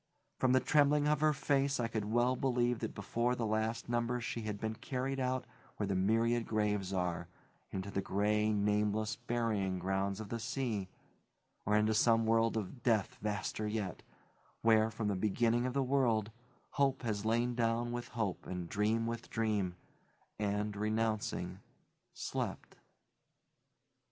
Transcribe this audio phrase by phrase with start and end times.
[0.39, 4.23] From the trembling of her face I could well believe that before the last numbers
[4.23, 5.45] she had been carried out
[5.77, 7.27] where the myriad graves are,
[7.69, 10.87] into the gray, nameless burying grounds of the sea;
[11.67, 14.01] or into some world of death vaster yet,
[14.63, 16.31] where, from the beginning of the world,
[16.71, 19.75] hope has lain down with hope and dream with dream
[20.39, 21.59] and, renouncing,
[22.11, 22.75] slept.